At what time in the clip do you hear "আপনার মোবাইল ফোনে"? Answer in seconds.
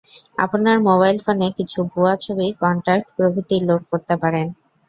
0.37-1.47